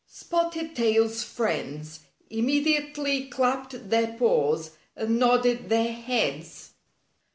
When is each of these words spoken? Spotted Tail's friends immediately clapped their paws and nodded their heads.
Spotted 0.07 0.75
Tail's 0.75 1.23
friends 1.23 1.99
immediately 2.31 3.25
clapped 3.25 3.91
their 3.91 4.13
paws 4.17 4.71
and 4.95 5.19
nodded 5.19 5.69
their 5.69 5.93
heads. 5.93 6.71